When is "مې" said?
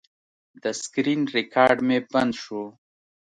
1.87-1.97